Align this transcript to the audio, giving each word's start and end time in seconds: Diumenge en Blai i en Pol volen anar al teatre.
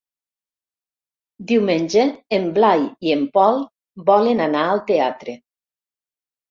Diumenge 1.51 2.07
en 2.39 2.49
Blai 2.57 2.83
i 3.11 3.15
en 3.19 3.23
Pol 3.37 3.63
volen 4.13 4.47
anar 4.51 4.67
al 4.75 4.87
teatre. 4.93 5.41